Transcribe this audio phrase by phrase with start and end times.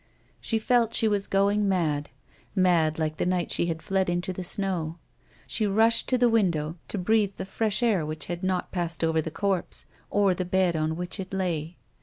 [0.41, 2.09] She felt she was going mad;
[2.55, 4.97] mad, like the night she had fled into the snow.
[5.45, 9.21] She rushed to the window to breathe the fresh air which had not passed over
[9.21, 11.77] the corpse or the bed on which it lay.